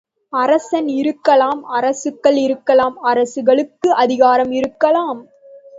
அரசன் 0.33 0.87
இருக்கலாம் 0.93 1.61
அரசுகள் 1.77 2.39
இருக்கலாம், 2.45 2.97
அரசுகளுக்கு 3.03 3.91
அதிகாரம் 3.97 4.53
இருக்கலாம். 4.53 5.21